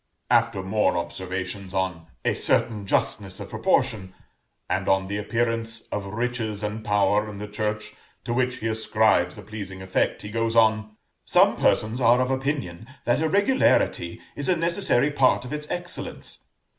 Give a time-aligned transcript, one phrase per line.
[0.31, 4.15] After more observations on "a certain justness of proportion,"
[4.67, 7.93] and on the appearance of riches and power in the church,
[8.23, 12.87] to which he ascribes a pleasing effect, he goes on: "Some persons are of opinion
[13.05, 16.45] that irregularity is a necessary part of its excellence.